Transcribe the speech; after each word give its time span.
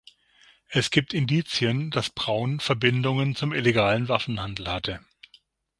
Es 0.67 0.89
gibt 0.89 1.13
Indizien, 1.13 1.91
dass 1.91 2.09
Praun 2.09 2.59
Verbindungen 2.59 3.35
zum 3.35 3.53
illegalen 3.53 4.07
Waffenhandel 4.09 4.67
hatte. 4.67 4.99